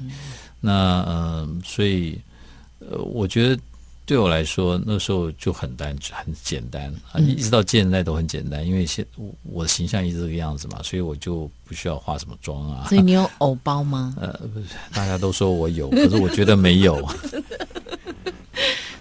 [0.62, 2.18] 那嗯，所以
[2.80, 3.62] 呃，我觉得。
[4.06, 9.06] 对我来说，那时候就很单很简单啊，一直到现在都很简单，因为现
[9.44, 12.88] 我的形象一直这个样子嘛，所以我就不需要化什么妆啊。
[12.90, 14.14] 所以你有 偶包吗？
[14.20, 14.38] 呃，
[14.94, 17.08] 大家都说我有，可是我觉得没有。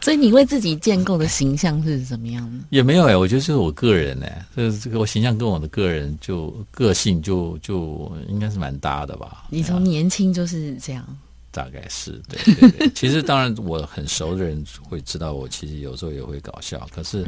[0.02, 2.64] 所以你为自己建构的形象是怎么样呢？
[2.70, 9.44] 也没有哎，我觉得是我个人哎，这这个我形象跟我的个人就个性就就应该是蛮搭的吧。
[9.50, 11.04] 你从年轻就是这样。
[11.50, 17.26] 大概是对对对， 其实当然我很熟的人会知道我其实有时候也会搞笑，可是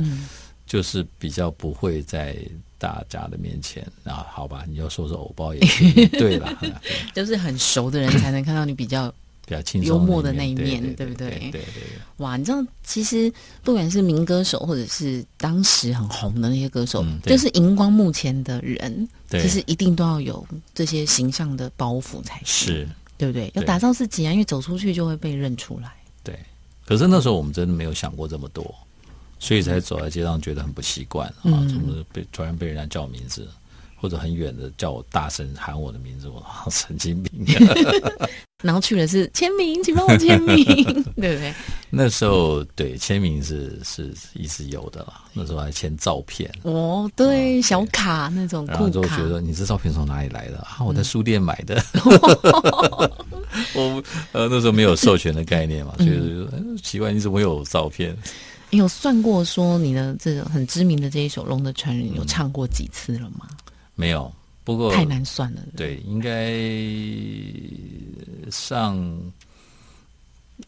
[0.67, 2.37] 就是比较不会在
[2.79, 5.61] 大家的面前啊，好吧，你要说是偶包也
[6.09, 6.59] 对了，
[7.15, 9.13] 就是很熟的人才能看到你比较
[9.45, 11.31] 比较轻松幽默的那一面，对不对？
[11.51, 11.83] 对对。
[12.19, 13.31] 哇，你知道，其实
[13.65, 22.89] 不管是民歌手，或者是当时很红的那些歌手，就是荧光幕前的人，其实一定都要有这些形象的包袱才是。
[23.23, 23.53] 对不对？
[23.55, 25.93] 要打造自己啊，因为走出去就会被认出来。
[26.25, 26.37] 对，
[26.85, 28.75] 可是那时候我们真的没有想过这么多，
[29.39, 33.49] 所以才走在街上觉得很不习惯啊，怎么被突然被人家叫名字，
[34.03, 37.47] 或者很远的叫我大声喊我的名字，我神经病。
[38.61, 40.57] 然后去的是签名，请帮我签名，
[41.15, 41.55] 对不对？
[41.89, 45.23] 那时候对签名是是一直有的啦。
[45.33, 50.79] 那时候还签照片哦，对，小卡那种，然后就觉得你这照片从哪里来的啊？
[50.85, 51.81] 我在书店买的。
[53.75, 56.49] 我呃那时候没有授权的概念嘛，所以
[56.83, 58.17] 奇怪你怎么有照片？
[58.71, 63.47] 你有算过说你的这个很知名的这一首《龙的传人》有唱过几次了吗？
[63.95, 64.33] 没有，
[64.65, 65.63] 不过太难算了。
[65.77, 66.53] 对，应该
[68.51, 68.99] 上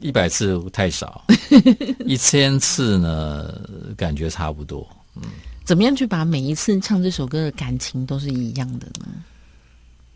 [0.00, 1.24] 一百次太少，
[2.04, 3.60] 一千次呢，
[3.96, 4.86] 感觉差不多。
[5.16, 5.22] 嗯，
[5.64, 9.06] 怎么样去把每一次唱这首歌的感情都是一样的呢？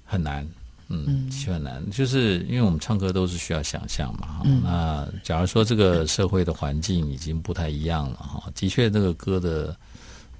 [0.05, 0.47] 很难。
[0.91, 4.41] 嗯，其实很难，就是因为我们唱歌都是需要想象嘛。
[4.65, 9.77] 那假如说这个社会的环境已经不太一样了哈，的确这个歌的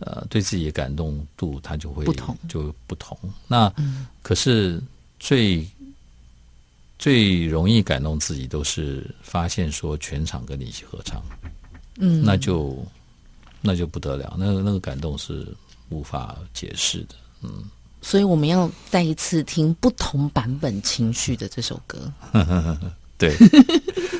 [0.01, 3.19] 呃对自己的感动度它就会不同，就不同。
[3.47, 3.73] 那
[4.23, 4.83] 可是
[5.19, 5.67] 最
[6.99, 11.23] 最容易感动自己，都是发现说全场跟你一起合唱，
[11.99, 12.85] 嗯，那就
[13.61, 15.47] 那就不得了，那个那个感动是
[15.89, 17.65] 无法解释的，嗯。
[18.01, 21.99] 所以我们要再一次听不同版本情绪的这首歌。
[23.19, 23.37] 对，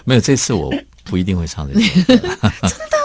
[0.05, 0.69] 没有这次我
[1.05, 2.17] 不一定会唱这首歌。
[2.63, 2.98] 真的？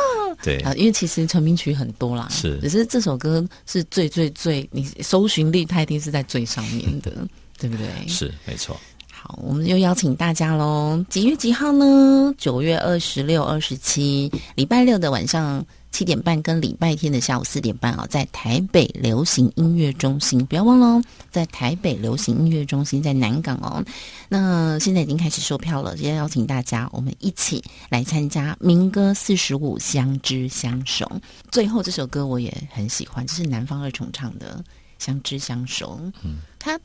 [0.44, 7.12] 对啊，因为其实成名曲很多啦，是，只是这首歌是最最最，你搜寻率它一定是在最上面的，
[7.58, 7.88] 对不对？
[8.08, 8.78] 是，没错。
[9.10, 12.36] 好，我们又邀请大家喽，几月几号呢？
[12.38, 15.66] 九月二十六、二十七，礼拜六的晚上。
[15.94, 23.82] 七点半跟礼拜天的下午四点半啊，在台北流行音乐中心，不要忘了哦，在台北流行音乐中心在南港哦。
[24.28, 31.10] 那现在已经开始售票了，今天邀请大家，我们一起来参加民歌四十五相知相守。
[31.52, 34.66] 最后这首歌我也很喜欢，这是南方二重唱的
[35.06, 36.00] 《相知相守》。
[36.24, 36.80] 嗯，它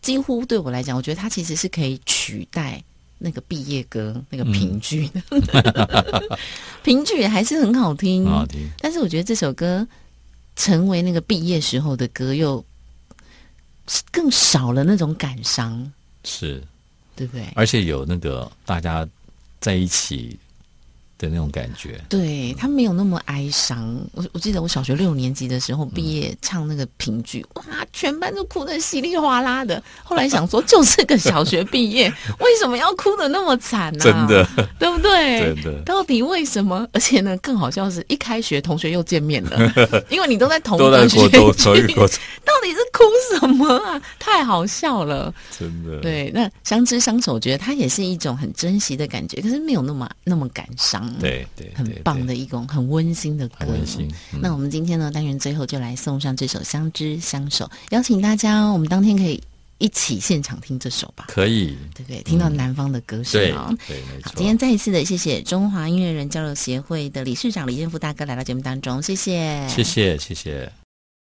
[0.00, 2.82] 几乎对我来讲，我觉得它其实是可以取代。
[3.18, 5.10] 那个毕业歌，那个评剧，
[6.82, 8.68] 评剧还是很好听，很好听。
[8.78, 9.86] 但是我觉得这首歌
[10.54, 12.64] 成为那个毕业时候的歌，又
[14.10, 15.90] 更少了那种感伤，
[16.24, 16.62] 是，
[17.14, 17.46] 对不对？
[17.54, 19.08] 而且有那个大家
[19.60, 20.38] 在一起。
[21.18, 23.98] 的那种感觉，对他没有那么哀伤。
[24.12, 29.82] 我我记得我小学六年级的时候毕业唱那个评剧，哇，全班都哭得稀里哗啦的。
[30.04, 34.04] 后来想说，就是个小学毕业， 为什么要哭的那么惨呢？
[34.04, 34.46] 真的，
[34.78, 35.40] 对不对？
[35.40, 36.86] 真的，到底为什么？
[36.92, 39.72] 而且呢，更好笑是一开学同学又见面了，
[40.10, 43.04] 因为你都在同都在学都同一过程，到底是哭
[43.38, 44.00] 什么啊？
[44.18, 45.98] 太好笑了，真的。
[46.00, 51.05] 对，那相知相守，我觉得他也是一种很珍惜的感觉，可是没有那么那么感伤。
[51.18, 53.66] 对对，很棒的一种很温馨的歌。
[53.68, 54.08] 温馨。
[54.40, 59.42] 那我们今天呢，单元最后就来送上这首《相知相守》，邀请大家，我们当天可以
[59.78, 61.26] 一起现场听这首吧？
[61.28, 62.22] 可以，对不对？
[62.22, 64.32] 听到南方的歌声啊，对，没错。
[64.36, 70.85] 今天再一次的谢谢中华音乐人交流协会的理事长李建富大哥来到节目当中，谢谢，谢谢，谢谢。